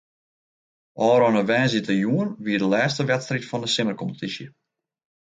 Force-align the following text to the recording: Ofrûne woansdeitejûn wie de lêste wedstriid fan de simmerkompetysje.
Ofrûne 1.09 1.41
woansdeitejûn 1.49 2.27
wie 2.45 2.57
de 2.61 2.67
lêste 2.73 3.01
wedstriid 3.09 3.45
fan 3.49 3.61
de 3.63 3.69
simmerkompetysje. 3.73 4.47